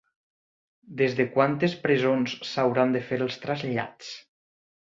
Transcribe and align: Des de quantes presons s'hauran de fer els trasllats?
Des 1.01 1.13
de 1.19 1.25
quantes 1.35 1.75
presons 1.85 2.35
s'hauran 2.53 2.97
de 2.97 3.03
fer 3.11 3.21
els 3.27 3.39
trasllats? 3.47 4.13